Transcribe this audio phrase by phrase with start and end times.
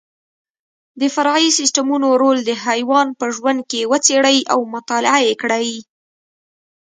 [0.99, 5.69] د فرعي سیسټمونو رول د حیوان په ژوند کې وڅېړئ او مطالعه یې کړئ.